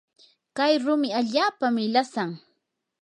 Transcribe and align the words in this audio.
kay 0.57 0.73
rumi 0.83 1.09
allaapami 1.19 1.83
lasan. 1.95 2.29